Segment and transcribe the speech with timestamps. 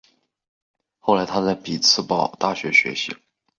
[0.97, 3.15] 后来他在匹兹堡大学学习。